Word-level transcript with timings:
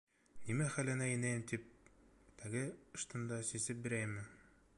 —Нимә, 0.45 0.69
хәленә 0.77 1.09
инәйем 1.17 1.43
тип 1.53 1.69
к...тәге 1.91 2.67
ыштанды 3.01 3.43
сисеп 3.53 3.87
бирәйемме? 3.87 4.27